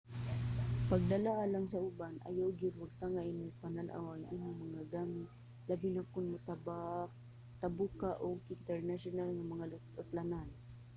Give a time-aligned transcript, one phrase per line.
[0.89, 5.29] pagdala alang sa uban- ayaw gyud wagtanga imong panan-aw ang imong mga gamit
[5.69, 9.65] labi na kon motabok ka og internasyonal nga mga
[10.01, 10.47] utlanan